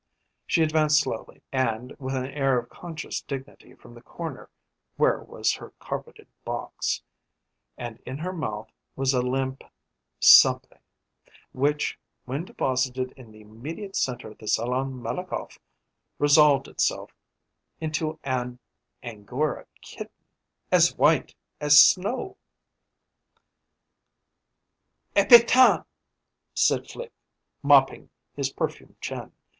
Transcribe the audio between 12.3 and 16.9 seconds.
deposited in the immediate centre of the Salon Malakoff, resolved